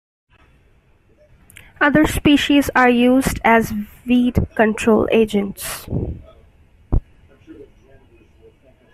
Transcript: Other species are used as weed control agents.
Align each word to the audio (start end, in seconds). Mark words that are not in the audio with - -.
Other 1.79 2.07
species 2.07 2.71
are 2.75 2.89
used 2.89 3.39
as 3.45 3.71
weed 4.07 4.35
control 4.55 5.07
agents. 5.11 5.87